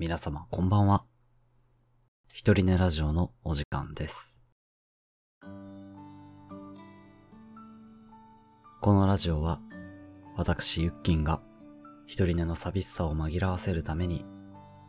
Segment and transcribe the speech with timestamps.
[0.00, 1.04] 皆様こんばんは。
[2.32, 4.44] 一人寝ラジオのお時間です。
[8.80, 9.60] このラジオは、
[10.36, 11.42] 私ゆっきんが
[12.06, 14.24] 一人寝の寂しさを紛らわせるために、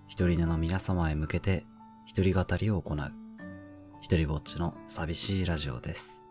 [0.07, 1.65] 一人寝の皆様へ向けて
[2.05, 3.11] 一人語りを行う、
[4.01, 6.27] 一人ぼっちの寂しいラジオです。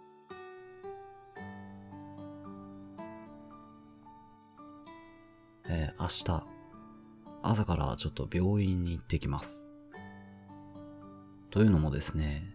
[5.68, 6.57] えー明日、
[7.42, 9.72] 朝からちょっと病院に行ってきます。
[11.50, 12.54] というのもですね、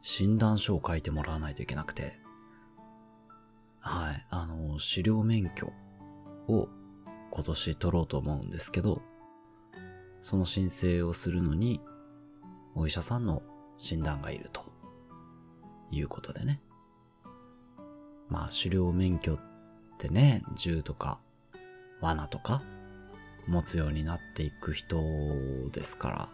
[0.00, 2.18] 診断書を書いてもらわないといけなくて、
[3.78, 5.72] はい、あの、狩猟免許
[6.48, 6.68] を
[7.30, 9.02] 今年取ろうと思うんですけど、
[10.20, 11.80] その申請をするのに、
[12.74, 13.42] お医者さんの
[13.76, 14.62] 診断がいると
[15.90, 16.60] いうことでね。
[18.28, 19.38] まあ、狩猟免許っ
[19.98, 21.20] てね、銃とか
[22.00, 22.62] 罠とか
[23.46, 25.00] 持つようになっていく人
[25.72, 26.28] ですから、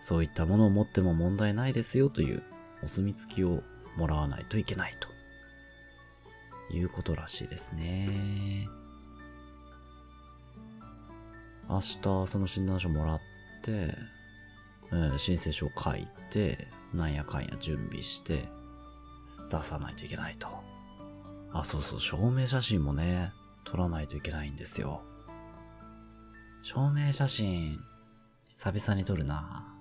[0.00, 2.42] そういったものを持っても問題ないですよという
[2.82, 3.62] お墨付きを
[3.96, 5.08] もらわないといけないと
[6.74, 8.68] いうことらしいですね。
[11.68, 13.20] 明日その診断書もらっ
[13.62, 13.94] て、
[14.92, 18.48] えー申請書を書いて、なんやかんや準備して、
[19.50, 20.48] 出さないといけないと。
[21.52, 23.32] あ、そうそう、証明写真もね、
[23.64, 25.02] 撮らないといけないんですよ。
[26.68, 27.78] 証明写真、
[28.48, 29.72] 久々に撮るな。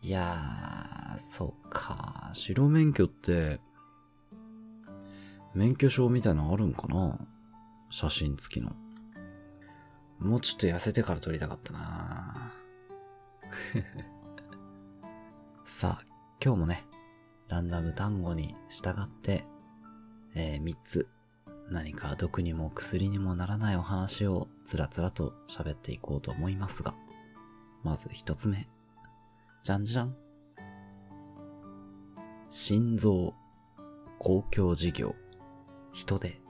[0.00, 2.30] いやー、そうか。
[2.32, 3.60] 白免許って、
[5.52, 7.18] 免許証みたいなのあるんかな？
[7.90, 8.72] 写真付きの。
[10.18, 12.50] もうちょっと痩せてから撮りたかったな
[15.66, 16.04] さあ、
[16.42, 16.86] 今日もね、
[17.48, 19.44] ランダム単語に従って、
[20.34, 21.10] えー、3つ、
[21.70, 26.94] 何か毒にも薬にもならないお話をつらつらと喋っていこうと思いますが、
[27.82, 28.68] まず1つ目。
[29.62, 30.14] じゃんじゃん。
[32.50, 33.34] 心臓、
[34.18, 35.14] 公共事業、
[35.92, 36.40] 人手。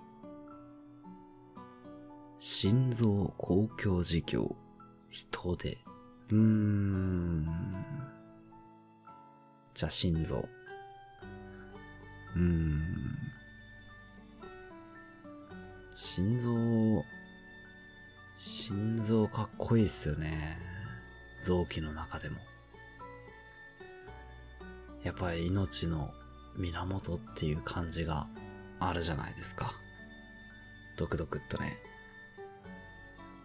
[2.39, 4.57] 心臓、公共事業、
[5.11, 5.79] 人手。
[6.31, 7.47] うーん。
[9.75, 10.49] じゃあ、心臓。
[12.35, 13.12] うーん。
[15.95, 17.05] 心臓、
[18.37, 20.59] 心臓かっこいいっすよね。
[21.43, 22.39] 臓器の中でも。
[25.05, 26.11] やっぱり命の
[26.57, 28.27] 源っていう感じが
[28.79, 29.75] あるじゃないですか。
[30.97, 31.77] ドクドクっとね。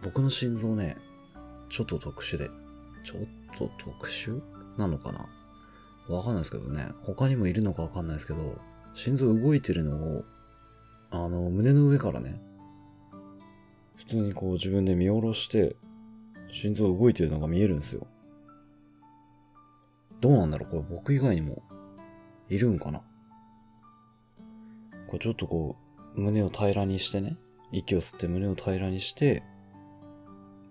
[0.02, 0.96] 僕の心臓ね、
[1.68, 2.48] ちょっと特殊で、
[3.04, 4.40] ちょっと特殊
[4.78, 5.28] なのかな？
[6.08, 6.92] わかんないですけどね。
[7.02, 8.58] 他にもいるのかわかんないですけど、
[8.94, 10.24] 心臓動いてるのを、
[11.10, 12.40] あの、胸の上からね、
[13.96, 15.76] 普通にこう自分で見下ろして、
[16.50, 18.06] 心臓動いてるのが見えるんですよ。
[20.20, 21.62] どうなんだろうこれ僕以外にも
[22.48, 23.02] いるんかな？
[25.06, 25.76] これちょっとこ
[26.16, 27.36] う、胸を平らにしてね、
[27.70, 29.42] 息を吸って胸を平らにして、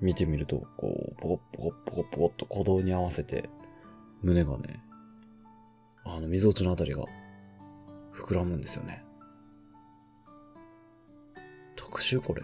[0.01, 3.49] 見てみると、こう、ポコッポコッポコッポコッと鼓動に合わせて、
[4.21, 4.83] 胸がね、
[6.05, 7.05] あの、溝落ちのあたりが
[8.13, 9.03] 膨らむんですよね。
[11.89, 12.43] 特殊これ。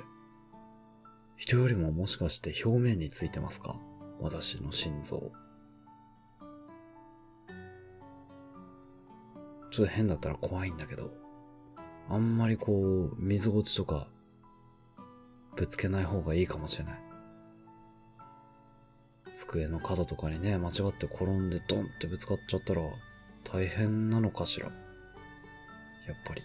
[1.35, 3.75] 人よりももしかして表面についてますか？
[4.21, 5.31] 私の心臓。
[9.69, 11.11] ちょっと変だったら怖いんだけど、
[12.09, 14.07] あんまりこう、水落ちとか、
[15.57, 16.99] ぶつけない方がいいかもしれない。
[19.35, 22.81] 机の角とかにね、間違って転んでドンってぶつかっちゃったら、
[23.43, 24.67] 大変なのかしら。
[24.67, 24.75] やっ
[26.25, 26.41] ぱり。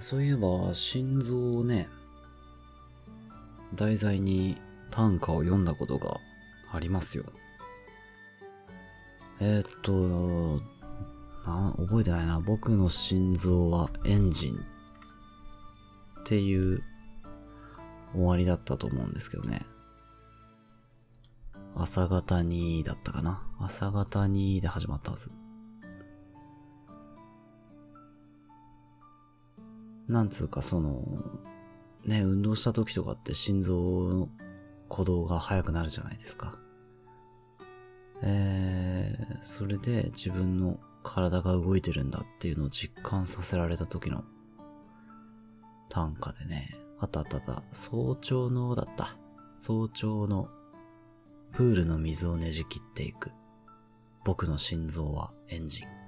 [0.00, 1.88] そういえば、心臓をね、
[3.74, 4.60] 題材に
[4.90, 6.18] 短歌を読んだことが
[6.72, 7.24] ありますよ。
[9.40, 10.62] えー、っと、
[11.46, 12.40] な、覚えてないな。
[12.40, 14.56] 僕の心臓はエンジン
[16.20, 16.82] っていう
[18.14, 19.62] 終わりだったと思うんですけどね。
[21.76, 23.42] 朝方にだったかな。
[23.60, 25.30] 朝方にで始まったはず。
[30.08, 31.02] なんつうかその、
[32.04, 33.74] ね、運動した時とかって心臓
[34.10, 34.28] の
[34.90, 36.58] 鼓動が速くなるじゃないですか。
[38.22, 44.24] えー、それで自分の体が動いてるんだっていうのを実感させられた時の
[45.88, 49.16] 短歌でね、あったあったあった、早朝のだった。
[49.58, 50.48] 早朝の
[51.52, 53.32] プールの水をねじ切っていく。
[54.24, 56.03] 僕の心臓はエンジン。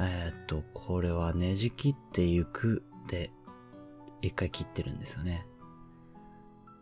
[0.00, 3.30] え、っと、これはねじ切ってゆくで、
[4.22, 5.46] 一回切ってるんですよね。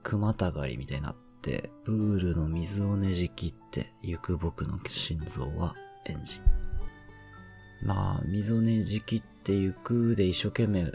[0.02, 5.74] 熊たがりみたいになって、プールの水をねじ切ってゆく僕の心臓は
[6.04, 7.86] エンジン。
[7.86, 10.92] まあ、水をねじ切ってゆくで一生懸命、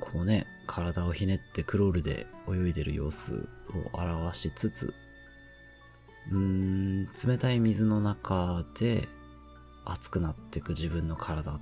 [0.00, 3.48] こうね、体をひねってクロールで泳いでる様子
[3.92, 4.94] を表しつつ、
[6.30, 9.08] うーん、冷たい水の中で
[9.84, 11.60] 熱くなっていく自分の体っ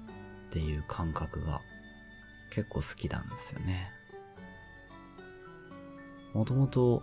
[0.51, 1.61] ていう感覚が
[2.51, 3.91] 結構好きなんですよね。
[6.35, 7.03] もともと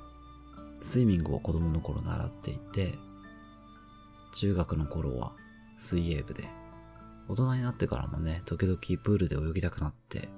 [0.81, 2.97] スイミングを子供の頃習っていて、
[4.33, 5.33] 中学の頃は
[5.77, 6.47] 水泳部で、
[7.27, 10.29] 大人になってからもね、時々プールで泳ぎたくなって、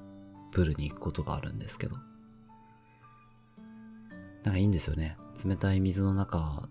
[0.52, 1.96] プールに行くことがあるんですけど、
[4.44, 5.18] なんかいいんですよね。
[5.46, 6.68] 冷たい水の中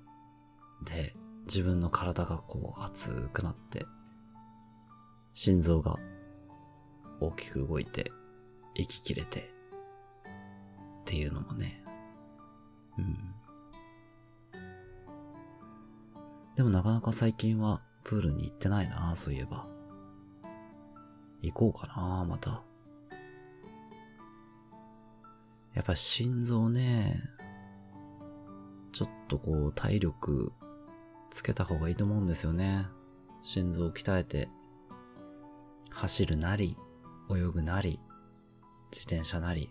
[0.84, 1.14] で
[1.46, 3.86] 自分の体がこう熱くなって、
[5.42, 5.98] 心臓が
[7.18, 8.12] 大きく動いて、
[8.74, 9.50] 息切れて、
[10.20, 11.82] っていうのもね、
[12.98, 13.34] うん。
[16.56, 19.66] でもなかなか最近はプールに行ってないな、そういえば。
[21.40, 22.62] 行こうかな、また。
[25.72, 27.18] やっぱ心臓ね、
[28.92, 30.52] ちょっとこう体力
[31.30, 32.88] つけた方がいいと思うんですよね。
[33.42, 34.50] 心臓を鍛えて、
[35.90, 36.76] 走るなり、
[37.30, 38.00] 泳ぐなり、
[38.92, 39.70] 自転車なり、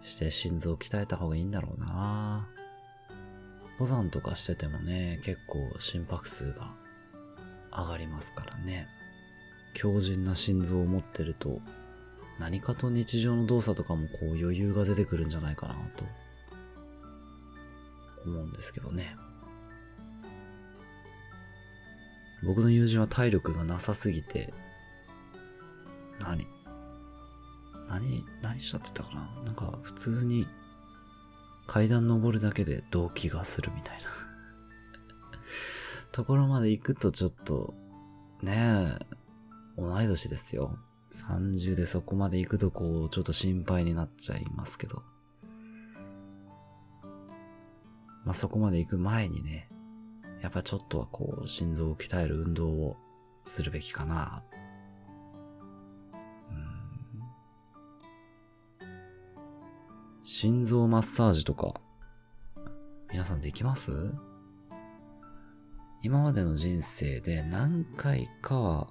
[0.00, 2.48] して心臓を鍛えた方がいいんだろうな
[3.72, 6.74] 登山とかしててもね、結構心拍数が
[7.72, 8.88] 上がりますからね。
[9.74, 11.60] 強靭な心臓を持ってると、
[12.38, 16.04] 何かと日常の動作とかもこう余裕が出てくるんじゃないかなと
[18.24, 19.16] 思うんですけどね。
[22.42, 24.52] 僕の友人は体力がなさすぎて、
[26.20, 26.46] 何？
[27.88, 29.42] 何、何したって言ったかな？
[29.44, 30.46] なんか普通に
[31.66, 34.04] 階段登るだけで動悸がするみたいな
[36.12, 37.74] ところまで行くとちょっと、
[38.42, 39.16] ねえ、
[39.76, 40.78] 同い年ですよ。
[41.10, 45.02] 30でそこまで行くとこう、ちょっと心配になっちゃいますけど。
[48.24, 49.68] まあ、そこまで行く前にね、
[50.42, 52.96] やっぱちょっとはこう、心臓を鍛える運動を
[53.44, 54.42] するべきかな。
[60.22, 61.74] 心臓マッサージとか、
[63.10, 64.14] 皆さんできます？
[66.02, 68.88] 今までの人生で何回かは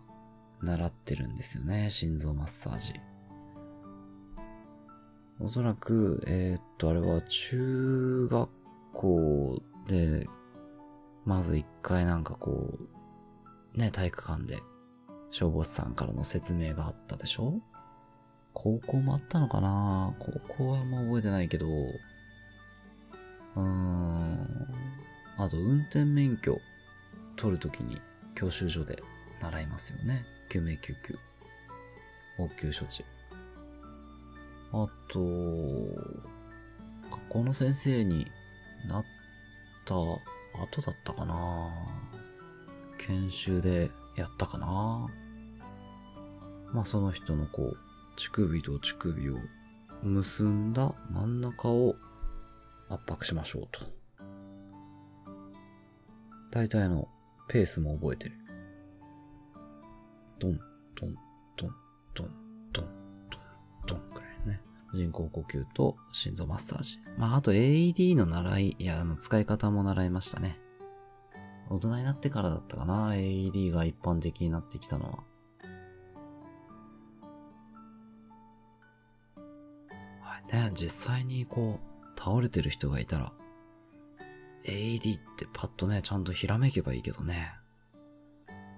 [0.62, 2.94] 習ってるんですよね、心臓マッサージ。
[5.40, 8.50] おそらく、えー、っと、あれは中学
[8.94, 10.28] 校で、
[11.26, 12.78] まず一回なんかこ
[13.76, 14.62] う、ね、体育館で
[15.32, 17.60] 消防士さんからの説明があったでしょ？
[18.54, 20.14] 高校もあったのかな？
[20.20, 24.68] 高校はあんま覚えてないけど、うーん。
[25.38, 26.58] あと、運転免許
[27.36, 28.00] 取るときに
[28.36, 29.04] 教習所で
[29.42, 30.24] 習いますよね。
[30.50, 31.18] 救命救急。
[32.38, 33.04] 応急処置。
[34.72, 35.20] あと、
[37.10, 38.32] 学校の先生に
[38.88, 39.06] なっ
[39.86, 39.96] た
[40.62, 41.70] 後だったかな
[42.98, 45.08] 研修でやったかな
[46.74, 47.78] まあその人のこう、
[48.18, 49.38] 乳首と乳首を
[50.04, 51.96] 結んだ真ん中を
[52.90, 53.80] 圧迫しましょうと。
[56.52, 57.08] 大体の
[57.48, 58.36] ペースも覚えてる。
[60.40, 60.60] ドン、
[60.96, 61.16] ドン、
[61.58, 61.72] ドン、
[62.14, 62.30] ドン、
[62.74, 62.86] ドン、
[63.30, 63.42] ドン、
[63.88, 64.35] ドンくらい。
[64.96, 67.00] 人工呼吸と心臓マッサージ。
[67.18, 70.60] まあ、あと AED の習い、いや、あの、使い方も習いましたね。
[71.70, 75.36] 大人になってからだったかな、AED が一般的になってきたのは。
[80.56, 83.34] ね、実際にこう、倒れてる人がいたら、
[84.64, 87.54] AED ってパッとね、ちゃんとひらめけばいいけどね。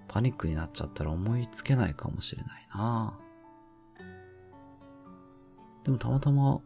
[0.08, 3.20] パニックになっちゃったら思いつけないかもしれないな
[5.88, 6.60] でもたまたま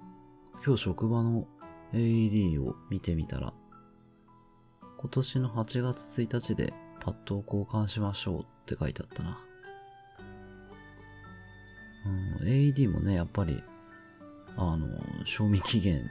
[0.66, 1.46] 今日職場の
[1.94, 3.54] AED を見てみたら、
[4.98, 9.40] 今年の8月1日でパッドを交換しましょうって書いてあったな。
[12.40, 13.64] うん、AED もね、やっぱり
[14.58, 14.88] あの、
[15.24, 16.10] 賞味期限、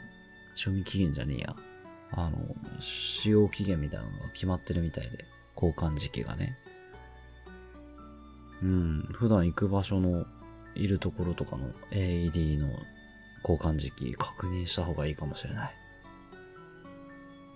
[0.54, 1.56] 賞味期限じゃねえや。
[2.12, 2.38] あの、
[2.78, 5.24] 使用期限みたいなのが決まってるみたいで、
[5.56, 6.56] 交換時期がね。
[8.62, 10.26] うん、普段行く場所の、
[10.76, 12.68] いるところとかの AED の
[13.42, 15.74] 交換時期確認した方がいいかもしれない。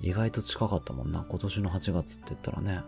[0.00, 2.82] 意外と近かったもんな、今年の8月って言ったらね。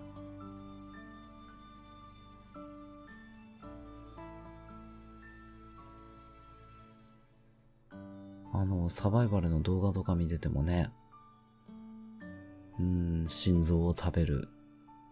[8.53, 10.91] あの、サバイバルの動画とか見ててもね、
[12.79, 14.49] うん、心臓を食べる、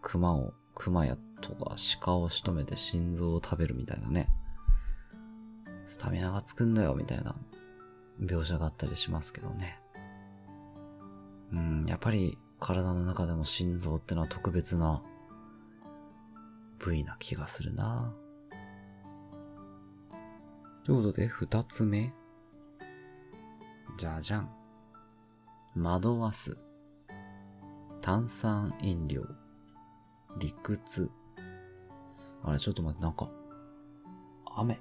[0.02, 4.28] 熊を、熊やとか鹿を仕留めて心臓を食べるみたいなね。
[5.86, 7.34] スタミナがつくんだよ、みたいな。
[8.20, 9.80] 描写があったりしますけどね。
[11.52, 15.02] うん、やっぱり体の中でも心臓ってのは特別な
[16.78, 18.12] 部位な気がするな。
[20.84, 22.12] ということで、二つ目。
[23.96, 24.50] じゃじゃん。
[25.76, 26.58] 惑わす。
[28.02, 29.24] 炭酸飲料。
[30.38, 31.10] 理屈。
[32.42, 33.30] あれ、ちょっと待って、なんか、
[34.56, 34.78] 雨。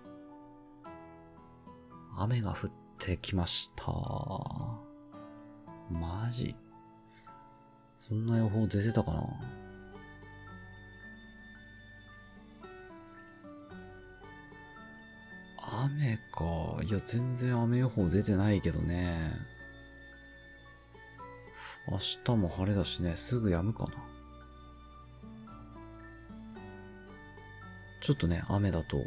[2.17, 2.71] 雨が降っ
[3.05, 3.91] てきました。
[5.91, 6.55] マジ？
[8.07, 9.27] そんな予報出てたかな？
[15.85, 16.81] 雨か。
[16.85, 19.33] いや、全然雨予報出てないけどね。
[21.89, 23.91] 明日も晴れだしね、すぐ止むかな。
[27.99, 29.05] ちょっとね、雨だと、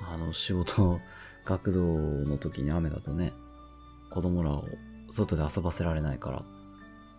[0.00, 1.00] あの、仕事、
[1.50, 3.32] 学童の時に雨だとね、
[4.08, 4.68] 子供らを
[5.10, 6.44] 外で遊ばせられないから、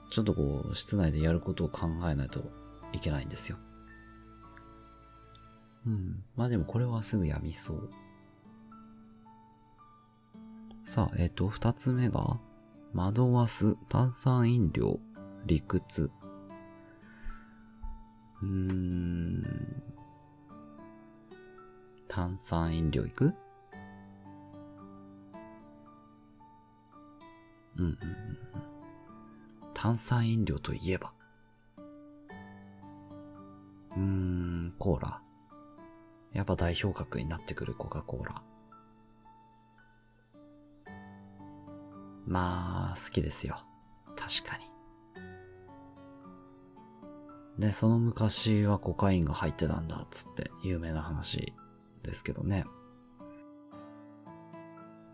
[0.10, 2.42] ちょっとこう、室内でやることを考えないと
[2.94, 3.58] いけないんですよ。
[5.86, 6.24] うん。
[6.38, 7.90] まあでもこれはすぐやみそう。
[10.86, 12.40] さあ、えっ、ー、と、二つ目が、
[12.94, 14.98] 惑わす、炭酸飲料、
[15.46, 16.10] 理屈。
[18.42, 19.84] うーん。
[22.08, 23.34] 炭酸飲料いく？
[27.82, 27.98] うんうん。
[29.74, 31.14] 炭酸飲料といえば。
[33.96, 35.22] うーん、コーラ。
[36.34, 38.42] やっぱ代表格になってくるコカ・コーラ。
[42.26, 43.58] まあ、好きですよ。
[44.16, 44.66] 確かに。
[47.60, 51.54] で、その昔はコカインが入ってたんだ、つって有名な話
[52.04, 52.66] ですけどね。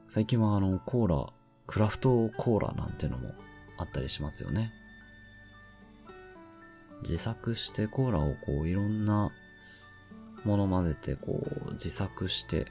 [0.09, 1.33] 最近はあの、コーラ、
[1.67, 3.33] クラフトコーラなんてのも
[3.77, 4.71] あったりしますよね。
[7.03, 9.31] 自作してコーラをこういろんな
[10.43, 12.65] もの混ぜてこう自作して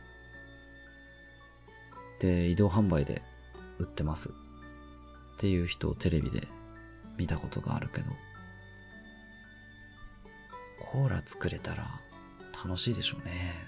[2.19, 3.23] で移動販売で
[3.79, 4.31] 売ってます。
[4.31, 6.49] っていう人をテレビで
[7.19, 8.11] 見たことがあるけど。
[10.79, 12.01] コーラ作れたら
[12.65, 13.67] 楽しいでしょうね。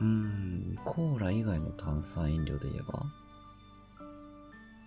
[0.00, 3.04] うーんコーラ以外の炭酸飲料で言えば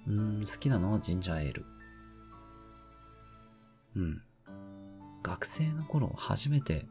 [0.10, 0.92] うん好きなの？
[0.92, 1.66] はジンジャーエール
[3.96, 4.22] うん
[5.24, 6.88] 学生の頃初めて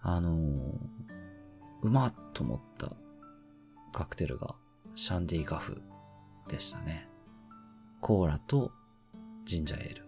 [0.00, 0.76] あのー、
[1.82, 2.92] うまっと思った
[3.92, 4.54] カクテルが
[4.94, 5.80] シャンディガフ
[6.48, 7.08] でしたね。
[8.00, 8.72] コーラと
[9.44, 10.02] ジンジャーエール。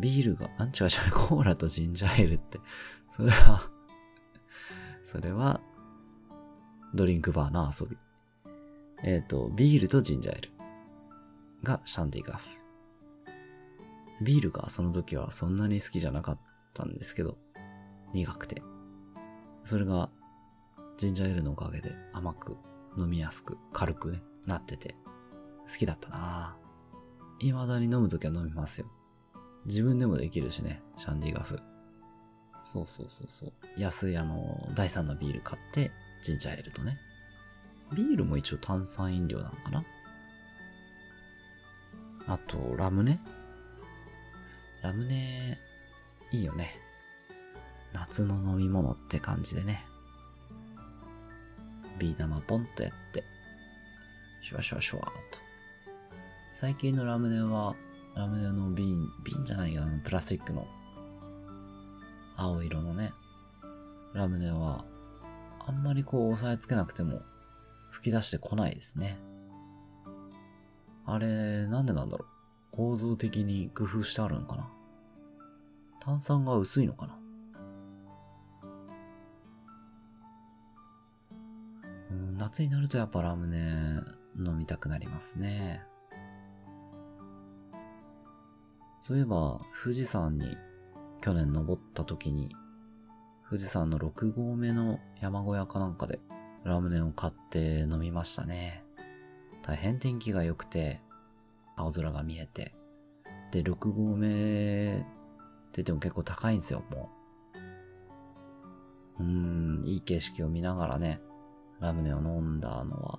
[0.00, 2.58] ビールが、あんちゃうちゃう、コーラとジンジャーエールって、
[3.10, 3.68] それは
[5.04, 5.60] それは、
[6.94, 7.96] ドリンクバーの遊び。
[9.02, 10.50] えっ、ー、と、ビールとジンジャーエール
[11.62, 12.48] がシャンディガフ。
[14.20, 16.38] ビールがその時はそんなに好きじゃなかっ
[16.74, 17.38] たんですけど、
[18.12, 18.62] 苦くて。
[19.64, 20.10] それが
[20.96, 22.56] ジンジャーエールのおかげで甘く、
[22.96, 24.96] 飲みやすく、軽くね、なってて、
[25.66, 26.68] 好きだったなぁ
[27.40, 28.86] 未だに飲むときは飲みますよ。
[29.66, 31.60] 自分でもできるしね、シャンディガフ。
[32.62, 33.52] そうそうそうそう。
[33.76, 36.98] 安いあの、第3のビール買って、ジンジャーエールとね。
[37.94, 39.84] ビールも一応炭酸飲料なのかな？
[42.26, 43.18] あと、ラムネ？
[44.82, 45.58] ラムネ、
[46.30, 46.76] いいよね。
[47.92, 49.84] 夏の飲み物って感じでね。
[51.98, 53.24] ビー玉ポンとやって、
[54.42, 55.12] シュワシュワシュワーと。
[56.52, 57.74] 最近のラムネは、
[58.14, 60.66] ラムネの瓶、瓶じゃないけど、プラスチックの
[62.36, 63.12] 青色のね、
[64.12, 64.84] ラムネは、
[65.66, 67.22] あんまりこう押さえつけなくても
[67.98, 69.18] 吹き出してこないですね。
[71.04, 72.28] あれ、なんでなんだろう。
[72.70, 74.70] 構造的に工夫してあるんかな。
[75.98, 77.18] 炭酸が薄いのかな。
[82.38, 83.58] 夏になるとやっぱラムネ
[84.38, 85.82] 飲みたくなりますね。
[89.00, 90.56] そういえば、富士山に
[91.20, 92.54] 去年登った時に、
[93.48, 96.20] 富士山の6合目の山小屋かなんかで
[96.64, 98.84] ラムネを買って飲みましたね。
[99.62, 101.00] 大変天気が良くて、
[101.76, 102.74] 青空が見えて、
[103.50, 105.04] で、6合目って
[105.82, 107.10] 言っても結構高いんですよ、も
[109.18, 109.22] う。
[109.22, 111.20] うーん、いい景色を見ながらね、
[111.80, 113.18] ラムネを飲んだのは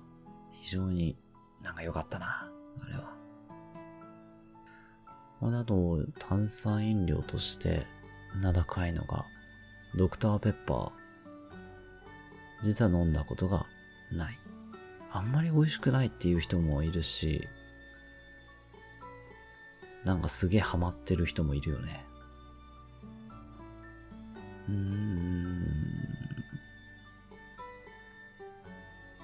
[0.52, 1.16] 非常に
[1.62, 2.50] なんか良かったな、
[2.82, 3.20] あれは。
[5.40, 7.86] まあ、あと、炭酸飲料として
[8.40, 9.24] 名高いのが、
[9.96, 10.99] ドクターペッパー。
[12.62, 13.66] 実は飲んだことが
[14.12, 14.38] ない。
[15.12, 17.48] あんまり美味しくないっていう人もいるし、
[20.04, 22.04] なんかすげえハマってる人もいるよね。
[24.68, 25.66] うーん。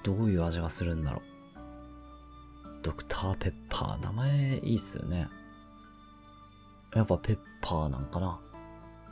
[0.03, 1.21] どういう味がするんだろう。
[2.83, 5.27] ドクターペッパー、名前いいっすよね。
[6.95, 8.39] やっぱペッパーなんかな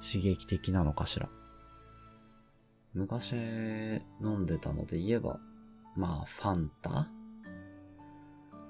[0.01, 1.29] 刺激的なのかしら。
[2.95, 3.33] 昔
[4.21, 5.37] 飲んでたので言えば、
[5.97, 7.09] まあ、ファンタ？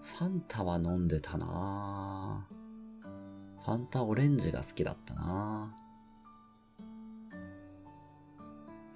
[0.01, 2.47] ファンタは飲んでたな
[3.63, 5.75] ファンタオレンジが好きだったな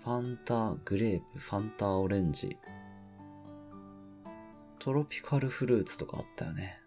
[0.03, 2.57] ファンタグレープ、ファンタオレンジ。
[4.79, 6.79] トロピカルフルーツとかあったよね。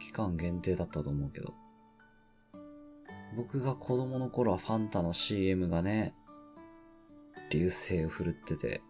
[0.00, 1.54] 期間限定だったと思うけど。
[3.36, 6.14] 僕が子供の頃はファンタの CM がね、
[7.54, 8.82] 流星を振るってて、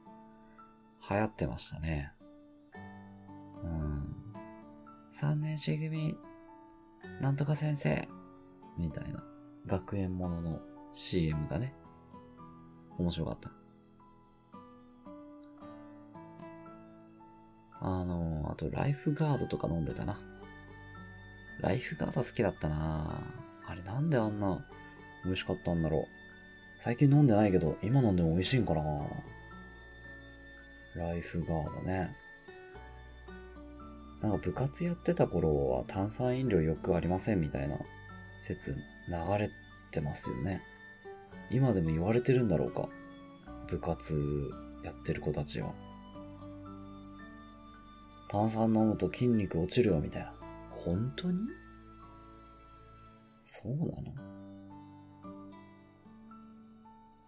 [1.11, 2.13] 流行ってましたね。
[3.63, 4.17] うん。
[5.13, 6.17] 3年 C 組、
[7.21, 8.09] なんとか先生、
[8.79, 9.23] みたいな
[9.67, 10.61] 学園ものの
[10.95, 11.75] CM がね、
[12.99, 13.53] 面白かった。
[17.83, 20.19] あの、あとライフガードとか飲んでたな。
[21.61, 23.21] ライフガード好きだったな
[23.67, 24.67] あれなんであんな
[25.25, 26.24] 美味しかったんだろう。
[26.79, 28.83] 最近飲んでないけど、今飲んでも美味しいんかな？
[30.97, 32.15] ライフガードね。
[34.21, 37.77] なんか部活やってた頃は炭酸飲料よくありませんみたいな
[38.39, 38.79] 説流
[39.39, 39.51] れ
[39.91, 40.63] てますよね。
[41.51, 42.89] 今でも言われてるんだろうか？
[43.67, 44.51] 部活
[44.85, 45.73] やってる子たちは。
[48.31, 50.33] 炭酸飲むと筋肉落ちるよみたいな。
[50.71, 51.43] 本当に？
[53.43, 54.13] そうだな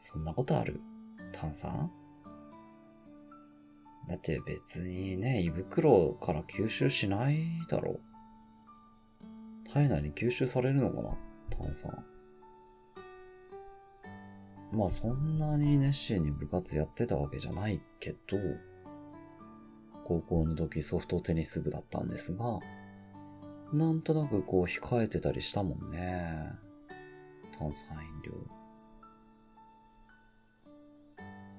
[0.09, 0.81] そんなことある？
[1.33, 1.91] 炭酸？
[4.09, 7.39] だって別にね、胃袋から吸収しない
[7.69, 8.01] だろう。
[9.69, 11.19] 体内に吸収されるのかな？
[11.59, 12.05] 炭酸。
[14.71, 18.39] まあそんなに熱心に部活やってたわけじゃないけど、
[20.05, 22.61] 高校の時ソフトテニス部だったんですが、
[23.73, 26.53] なんとなくこう控えてたりしたもんね。
[27.59, 28.56] 炭酸飲料。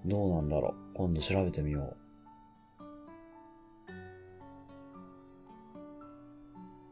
[0.08, 1.98] どうなんだろう今度調べてみよう。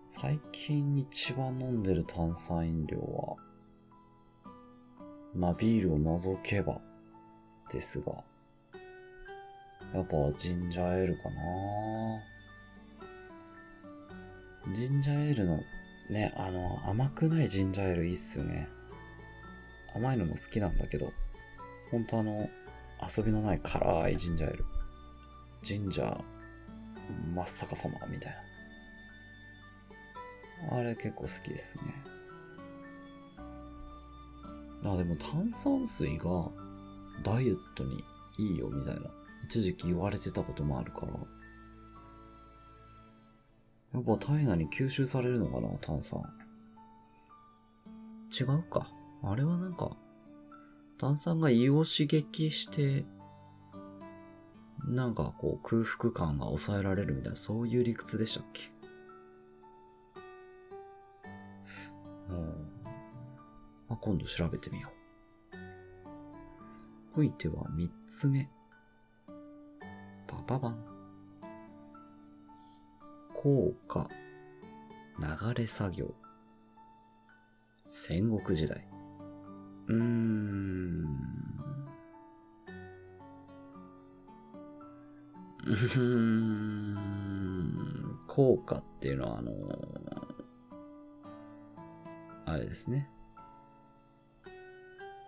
[0.07, 3.35] 最近一番飲んでる炭酸飲料は、
[5.33, 6.81] まあビールを除けば
[7.71, 8.13] ですが、
[9.93, 11.35] やっぱジンジャーエールかな
[14.73, 15.59] ジンジャーエールの
[16.09, 18.67] ね、あの、甘くないジンジャーエールいいっすよね。
[19.95, 21.13] 甘いのも好きなんだけど、
[21.91, 22.49] ほんとあの、
[23.01, 24.65] 遊びのない辛いジンジャーエール。
[25.61, 26.23] ジンジャー、
[27.33, 28.35] 真っ逆さまみたい
[30.71, 30.77] な。
[30.77, 31.85] あれ結構好きですね。
[34.83, 36.49] あ、でも炭酸水が
[37.23, 38.03] ダイエットに
[38.37, 39.01] いいよみたいな、
[39.45, 41.13] 一時期言われてたこともあるから。
[43.93, 46.21] やっぱ体内に吸収されるのかな、炭酸。
[48.37, 48.91] 違うか。
[49.23, 49.95] あれはなんか、
[50.97, 53.05] 炭酸が胃を刺激して、
[54.87, 58.69] なんかこう空腹感が抑えられるみたいな、そういう理屈でしたっけ？
[62.31, 62.55] もう。
[63.87, 64.91] まあ、今度調べてみよう。
[67.15, 68.49] ほいては三つ目。
[70.27, 70.85] パパバン。
[73.33, 74.09] 効果。
[75.19, 76.13] 流れ作業。
[77.87, 78.87] 戦国時代。
[79.87, 81.05] うーん。
[85.65, 87.05] うーん。
[88.27, 89.51] 効果っていうのはあの
[92.45, 93.09] あれですね。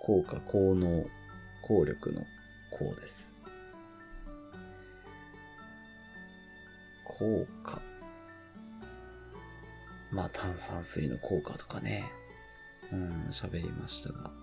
[0.01, 1.05] 効果、効能、
[1.61, 2.21] 効力の
[2.77, 3.37] 効です。
[7.03, 7.81] 効果。
[10.11, 12.11] まあ炭酸水の効果とかね。
[12.91, 14.36] うん、喋りましたが。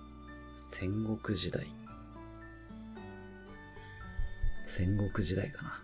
[0.85, 1.67] 戦国時代。
[4.63, 5.83] 戦国時代かな。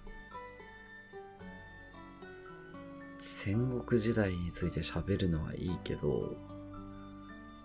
[3.22, 6.36] 戦国時代について喋るのはいいけど、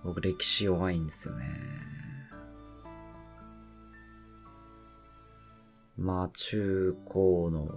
[0.05, 1.45] 僕歴史弱いんですよね。
[5.97, 7.67] まあ中高の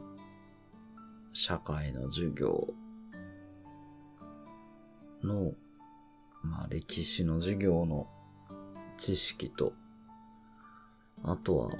[1.32, 2.68] 社会の授業
[5.24, 5.52] の、
[6.44, 8.06] まあ歴史の授業の
[8.98, 9.72] 知識と、
[11.24, 11.70] あとは、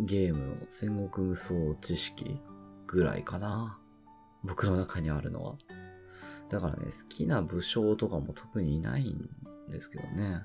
[0.00, 2.40] ゲームの戦国無双知識
[2.86, 3.78] ぐらいかな。
[4.42, 5.54] 僕の中にあるのは。
[6.48, 9.28] だからね、好きな武将とかも特にいないん
[9.68, 10.42] ですけどね。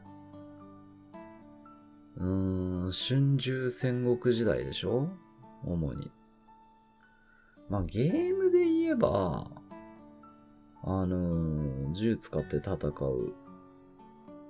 [2.18, 5.10] うーん、春秋戦国時代でしょ？
[5.64, 6.12] 主に。
[7.70, 9.50] まあゲームで言えば、
[10.84, 13.34] あのー、銃使って戦う、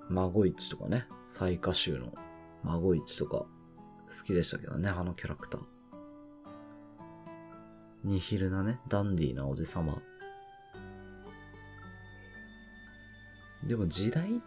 [0.09, 2.13] 孫市とかね、最下衆の
[2.63, 3.47] 孫市とか、好
[4.25, 5.61] きでしたけどね、あのキャラクター。
[8.03, 10.01] ニヒルなね、ダンディーなおじさま。
[13.65, 14.41] でも時代、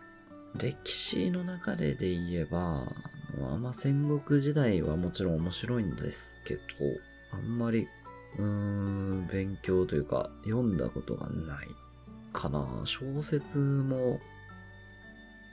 [0.56, 2.86] 歴史の中でで言えば、
[3.40, 6.62] まあまあ戦国時代はもちろん面白いんですけど、
[7.32, 7.88] あんまり、
[8.38, 11.68] うーん、勉強というか、読んだことがない
[12.32, 12.82] かな。
[12.84, 14.20] 小説も、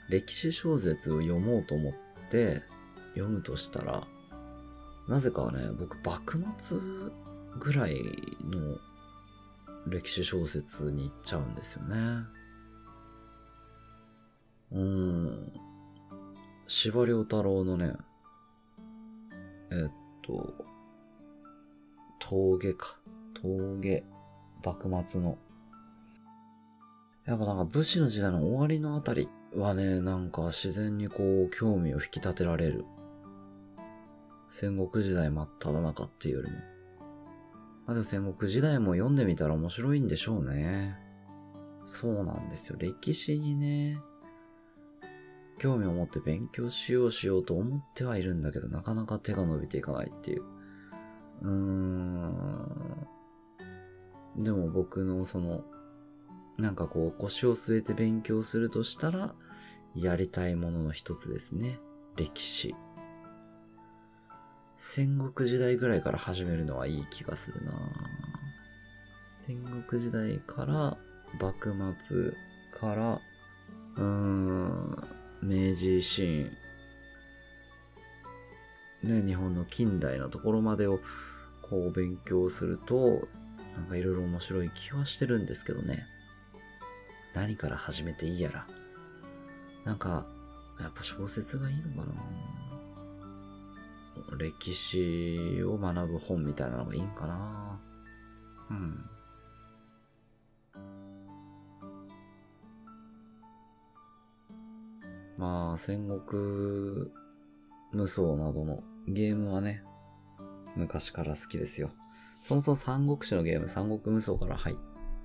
[0.09, 1.93] 歴史小説を読もうと思っ
[2.29, 2.61] て
[3.13, 4.07] 読むとしたら、
[5.07, 6.77] なぜかね、僕、幕末
[7.59, 7.95] ぐらい
[8.43, 8.77] の
[9.87, 11.95] 歴史小説に行っちゃうんですよね。
[14.71, 15.53] うーん。
[16.67, 17.93] 司馬遼太郎のね、
[19.71, 19.91] えっ
[20.23, 20.53] と、
[22.19, 22.97] 峠か。
[23.41, 24.03] 峠。
[24.63, 25.37] 幕末の。
[27.25, 32.85] やっぱなんか武士の時代の終わりのあたりっはね、なんか自然にこう興味を引き立てられる。
[34.49, 36.57] 戦国時代真っ只中っていうよりも。
[37.87, 40.95] まあでも戦国時代も読んでみたら面白いんでしょうね。
[41.85, 42.77] そうなんですよ。
[42.79, 43.99] 歴史にね、
[45.57, 50.43] 興味を持って勉強しようしようと思ってはいるんだけど、なかなか手が伸びていかないっていう。
[51.41, 53.07] うーん。
[54.37, 55.63] でも僕のその、
[56.57, 59.35] なんかこう腰を据えて勉強するとしたら、
[59.93, 61.79] やりたいものの一つですね。
[62.15, 62.75] 歴史。
[64.77, 67.73] 戦国時代ぐらいから始めるのはいい気がするな
[69.47, 70.97] 戦国時代から、
[71.39, 72.33] 幕末
[72.79, 73.21] から、
[73.97, 75.07] うーん、
[75.41, 76.51] 明治維新、
[79.03, 80.99] ね、日本の近代のところまでを
[81.61, 83.27] こう勉強すると、
[83.75, 86.07] なんかいろいろ面白い気はしてるんですけどね。
[87.35, 88.65] 何から始めていいやら。
[89.83, 90.25] なんか、
[90.79, 92.15] やっぱ小説がいいのかな
[94.37, 97.79] 歴史を学ぶ本みたいなのがいいんかな
[98.71, 99.05] うん。
[105.37, 107.11] まあ、戦国
[107.91, 109.83] 無双などのゲームはね、
[110.77, 111.91] 昔から好きですよ。
[112.43, 114.75] そもそも三国志のゲーム、三国無双から入っ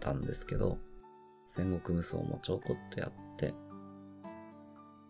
[0.00, 0.78] たんですけど、
[1.52, 3.52] 戦国無双もちょこっとやって、だ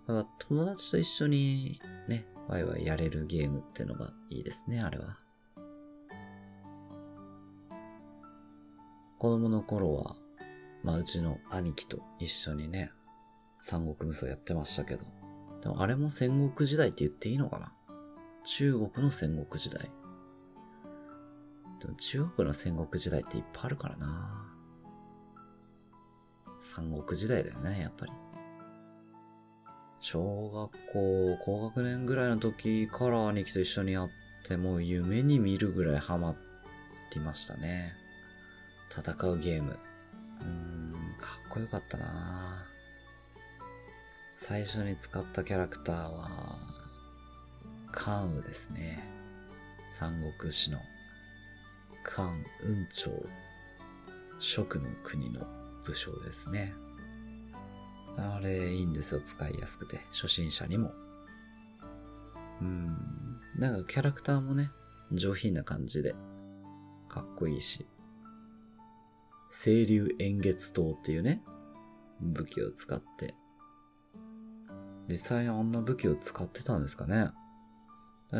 [0.07, 5.19] から友達と一緒にね、ワイワイやれるゲームってのがいいですね、あれは。
[9.19, 10.17] 子供の頃は、
[10.83, 12.91] まあうちの兄貴と一緒にね、
[13.59, 15.05] 三国無双やってましたけど。
[15.61, 17.71] でもあれも戦国時代って言っていいのかな？
[18.45, 19.91] 中国の戦国時代。
[21.81, 24.40] でも中国の戦国時代っていっぱいあるからな
[26.61, 28.13] 三国時代だよね、やっぱり。
[30.01, 34.11] 小学校、高学年ぐらいの時から兄貴と一緒にやっ
[34.47, 36.37] て、もう夢に見るぐらいハマ
[37.15, 37.95] りましたね。
[38.91, 39.79] 戦うゲーム。
[40.41, 42.65] うーん、かっこよかったな
[44.37, 46.59] 最初に使ったキャラクターは、
[47.93, 49.05] 関羽ですね。
[49.89, 50.79] 三国志の
[52.05, 53.11] 関雲長、
[54.39, 55.60] 蜀の国の
[55.91, 56.73] 武将ですね。
[58.17, 59.21] あれ、いいんですよ。
[59.25, 60.01] 使いやすくて。
[60.13, 60.93] 初心者にも。
[62.61, 62.97] うん。
[63.59, 64.71] なんかキャラクターもね、
[65.11, 66.15] 上品な感じで、
[67.09, 67.87] かっこいいし。
[69.51, 71.43] 清流円月刀っていうね、
[72.21, 73.35] 武器を使って。
[75.09, 77.31] 実際あんな武器を使ってたんですかね。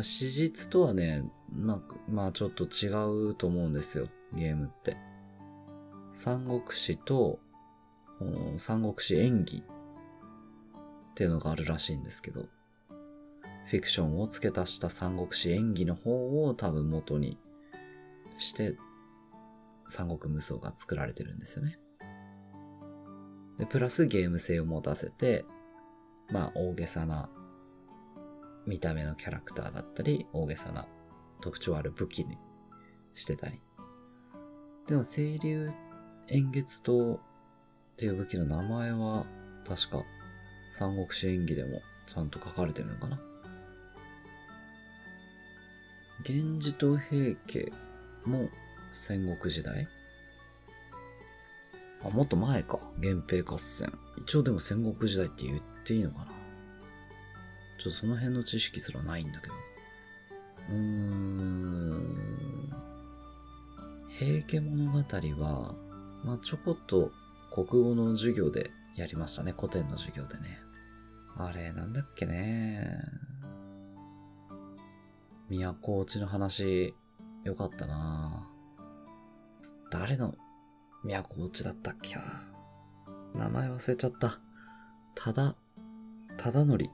[0.03, 2.87] 史実とはね、なんか、まあちょっと違
[3.31, 4.07] うと思うんですよ。
[4.33, 5.10] ゲームって。
[6.13, 7.39] 三国志と、
[8.57, 12.47] 三国志演技っていうのがあるらしいんですけど、
[13.65, 17.37] フィクションを付け足した三国志演技の方を多分元に
[18.37, 18.75] して、
[19.87, 21.79] 三国無双が作られてるんですよね。
[23.57, 25.45] で、プラスゲーム性を持たせて、
[26.31, 27.29] まあ大げさな
[28.65, 30.87] 見た目のキャラクターだったり、大げさな
[31.41, 32.37] 特徴ある武器に
[33.13, 33.61] してたり。
[34.87, 35.69] でも、清流
[36.29, 37.19] 円月刀っ
[37.97, 39.25] ていう武器の名前は、
[39.67, 40.03] 確か、
[40.71, 43.19] 三国志演義でもちゃんと書かれてるのかな？
[46.27, 47.71] 源氏と平家
[48.25, 48.49] も
[48.91, 49.87] 戦国時代？
[52.03, 52.79] あ、もっと前か。
[52.97, 53.91] 源平合戦。
[54.25, 56.25] 一応でも戦国時代って言っていいのかな？
[57.79, 59.53] ちょっとその辺の知識すらないんだけど。
[60.69, 62.71] うーん。
[64.09, 65.75] 平家物語は、
[66.23, 67.11] まあちょこっと
[67.51, 69.53] 国語の授業でやりましたね。
[69.55, 70.59] 古典の授業でね。
[71.37, 72.99] あれ、なんだっけね。
[75.49, 76.93] 都落ちの話、
[77.43, 78.47] よかったな
[79.89, 80.35] 誰の
[81.03, 82.15] 都落ちだったっけ？
[82.15, 82.23] な
[83.33, 84.39] 名前忘れちゃった。
[85.15, 85.55] ただ、
[86.37, 86.89] ただのり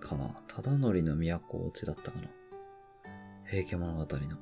[0.00, 0.36] かな。
[0.46, 2.28] ただのりの都落ちだったかな。
[3.46, 4.36] 平家物語の。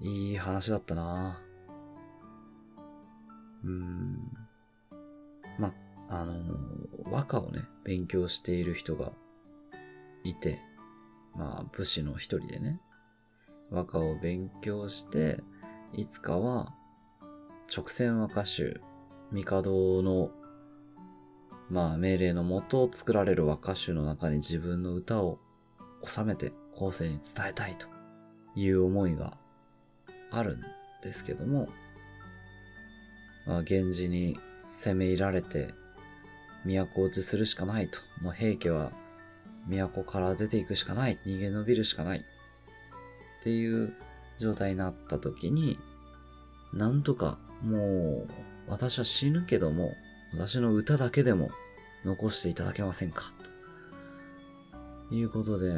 [0.00, 1.49] いい話だったなぁ
[3.64, 4.18] うん。
[5.58, 5.74] ま、
[6.08, 6.34] あの
[7.10, 9.12] 和歌をね、勉強している人が
[10.24, 10.60] いて、
[11.34, 12.80] まあ、武士の一人でね、
[13.70, 15.42] 和歌を勉強して、
[15.92, 16.74] いつかは、
[17.74, 18.80] 直線和歌集、
[19.32, 20.30] 帝の、
[21.68, 25.38] まあ、命令のもと作られる和歌集の中に自分の歌を
[26.04, 27.86] 収めて後世に伝えたいと
[28.56, 29.36] いう思いが
[30.32, 30.62] あるん
[31.02, 31.68] ですけども、
[33.68, 35.74] 源氏に攻め入られて、
[36.64, 37.98] 都落ちするしかないと。
[38.22, 38.92] もう平家は
[39.68, 41.18] 都から出ていくしかない。
[41.26, 42.18] 逃げ延びるしかない。
[42.18, 43.94] っていう
[44.38, 45.78] 状態になった時に、
[46.72, 48.30] なんとかもう
[48.68, 49.94] 私は死ぬけども、
[50.32, 51.50] 私の歌だけでも
[52.04, 53.22] 残していただけませんか
[55.08, 55.72] ということで、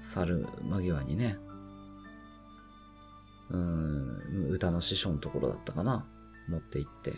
[0.00, 1.38] 去る間際にね、
[3.50, 6.04] うん、歌の師匠のところだったかな、
[6.48, 7.14] 持って行って。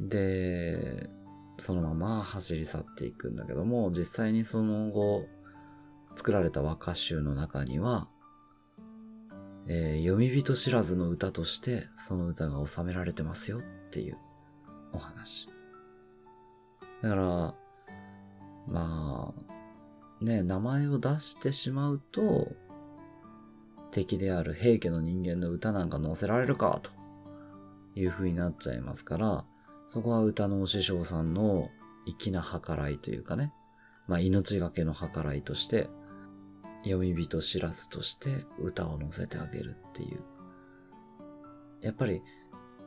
[0.00, 1.10] で、
[1.58, 5.26] そのまま走り去っていくんだけども、実際にその後、
[6.16, 8.08] 作られた和歌集の中には、
[9.68, 14.16] えー、読み人知らずの歌としてその歌が収められてますよっていう
[14.92, 15.48] お話。
[17.02, 17.54] だから、
[18.66, 19.32] ま
[20.20, 22.52] あ、ね、名前を出してしまうと、
[23.90, 26.90] 敵である平家の人間の歌なんか載せられるかと
[28.00, 29.44] いう風になっちゃいますから、
[29.86, 31.68] そこは歌のお師匠さんの
[32.06, 33.52] 粋な計らいというかね、
[34.06, 35.88] まあ命がけの計らいとして、
[36.84, 40.22] 読み人知らずとして歌を載せてあげるっていう。
[41.82, 42.22] やっぱり、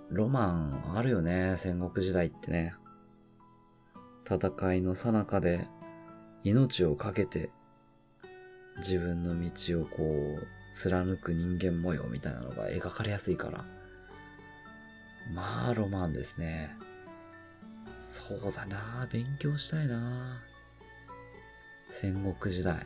[0.10, 2.74] ロマンあるよね、戦国時代ってね。
[4.26, 5.68] 戦いの最中で
[6.44, 7.52] 命を懸けて
[8.78, 13.66] 自分の道をこう貫く人間模様みたいなのが描かれやすいから。
[15.32, 16.76] まあ、ロマンですね。
[18.00, 20.42] そうだな勉強したいな
[21.90, 22.86] 戦国時代。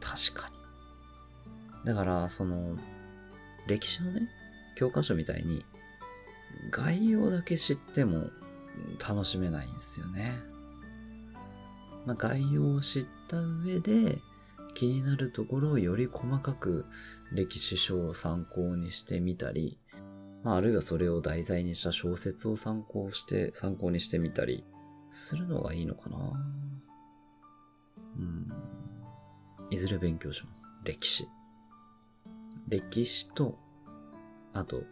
[0.00, 1.86] 確かに。
[1.86, 2.76] だから、その、
[3.66, 4.28] 歴史のね、
[4.76, 5.64] 教科書みたいに、
[6.70, 8.30] 概要だけ知っても
[9.06, 10.38] 楽しめないんですよね。
[12.06, 14.18] まあ、概要を知った上で、
[14.74, 16.86] 気になるところをより細かく
[17.32, 19.78] 歴史書を参考にしてみたり、
[20.44, 24.64] まあ、あるいはそれを題材にした小説を参考して、参考にしてみたり
[25.10, 26.18] するのがいいのかな
[28.18, 28.52] うん。
[29.70, 30.70] いずれ勉強します。
[30.84, 31.28] 歴史。
[32.68, 33.58] 歴史と、
[34.52, 34.82] あと、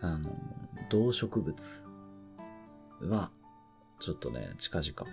[0.00, 0.30] あの、
[0.90, 1.86] 動植物
[3.02, 3.30] は、
[4.00, 5.12] ちょっとね、近々、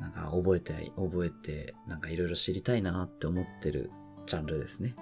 [0.00, 3.90] なんか覚えて、覚えて、なんかいろいろ知りたいなって思ってる
[4.26, 4.96] ジャンルですね。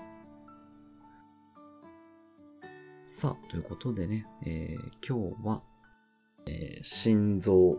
[3.11, 5.63] さあ、ということでね、えー、今日は、
[6.47, 7.79] えー、心臓、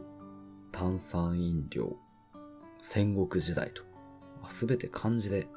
[0.72, 1.96] 炭酸飲料、
[2.82, 3.84] 戦国時代と
[4.50, 5.48] すべて漢字で、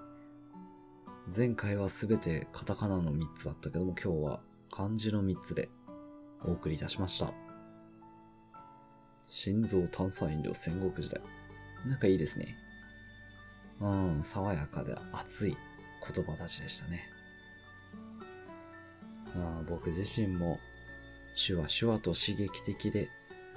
[1.34, 5.70] 前回はすべてカタカナの3つだったけども、今日は漢字の3つで
[6.44, 7.32] お送りいたしました。
[9.26, 11.22] 心臓炭酸飲料戦国時代。
[11.86, 12.56] なんかいいですね。
[13.80, 15.56] うん、爽やかで熱い
[16.14, 17.11] 言葉たちでしたね。
[19.36, 20.58] あ僕自身も、
[21.34, 23.08] シュワシュワと刺激的で、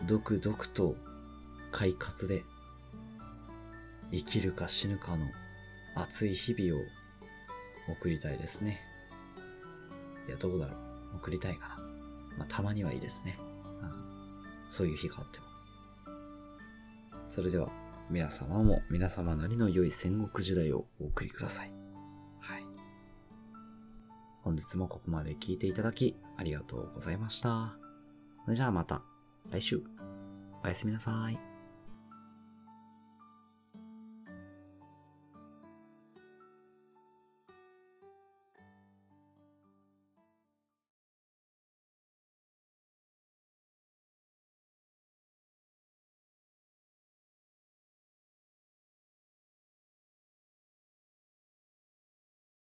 [0.08, 0.96] ドクドクと
[1.72, 2.44] 快活で
[4.12, 5.26] 生きるか死ぬかの
[5.96, 6.86] 熱い日々を
[7.88, 8.82] 送りたいですね。
[10.28, 10.76] いや、どうだろ
[11.14, 11.18] う。
[11.18, 11.76] 送りたいかな。
[12.38, 13.38] まあ、たまにはいいですね。
[13.82, 13.92] うん、
[14.70, 15.46] そういう日があっても。
[17.30, 17.70] それでは、
[18.10, 21.66] 皆様も皆様なりの良い戦国時代をお送りくださ。
[21.66, 21.75] い。
[24.46, 27.74] 本日もここまで聞いていただきありがとうございました。
[28.46, 29.02] それじゃあまた
[29.50, 29.82] 来週。
[30.64, 31.55] おやすみなさい。